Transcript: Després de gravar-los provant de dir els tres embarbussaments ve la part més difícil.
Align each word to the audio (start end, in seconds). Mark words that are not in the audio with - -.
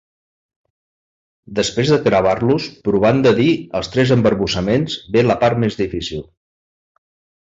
Després 1.57 1.91
de 1.91 1.99
gravar-los 2.07 2.65
provant 2.89 3.21
de 3.27 3.33
dir 3.39 3.49
els 3.81 3.91
tres 3.97 4.13
embarbussaments 4.19 4.97
ve 5.17 5.23
la 5.29 5.37
part 5.45 5.61
més 5.65 5.79
difícil. 5.83 6.25